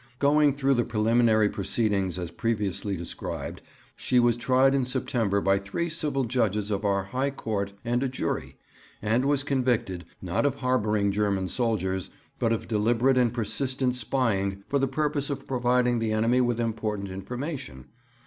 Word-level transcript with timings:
'Going 0.17 0.51
through 0.51 0.73
the 0.73 0.83
preliminary 0.83 1.47
proceedings 1.47 2.17
as 2.17 2.31
previously 2.31 2.97
described, 2.97 3.61
she 3.95 4.19
was 4.19 4.35
tried 4.35 4.73
in 4.73 4.83
September 4.83 5.41
by 5.41 5.59
three 5.59 5.89
civil 5.89 6.23
judges 6.23 6.71
of 6.71 6.83
our 6.83 7.03
High 7.03 7.29
Court 7.29 7.73
and 7.85 8.01
a 8.01 8.09
jury, 8.09 8.57
and 8.99 9.25
was 9.25 9.43
convicted, 9.43 10.05
not 10.19 10.43
of 10.43 10.55
harbouring 10.55 11.11
German 11.11 11.49
soldiers, 11.49 12.09
but 12.39 12.51
of 12.51 12.67
deliberate 12.67 13.15
and 13.19 13.31
persistent 13.31 13.95
spying 13.95 14.63
for 14.67 14.79
the 14.79 14.87
purpose 14.87 15.29
of 15.29 15.45
providing 15.45 15.99
the 15.99 16.13
enemy 16.13 16.41
with 16.41 16.59
important 16.59 17.09
information. 17.11 17.85